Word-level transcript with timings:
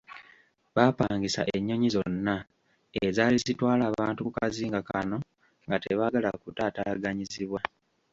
Baapangisa 0.75 1.41
ennyonyi 1.55 1.89
zonna 1.95 2.35
ezaali 3.05 3.37
zitwala 3.45 3.83
abantu 3.91 4.19
ku 4.23 4.31
kazinga 4.37 4.79
kano 4.89 5.17
nga 5.65 5.77
tebaagala 5.83 6.29
kutaataaganyizibwa. 6.43 7.59